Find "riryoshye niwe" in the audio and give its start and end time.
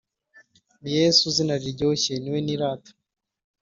1.61-2.39